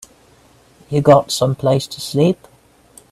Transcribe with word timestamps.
You 0.89 1.01
got 1.03 1.29
someplace 1.29 1.85
to 1.85 2.01
sleep? 2.01 2.47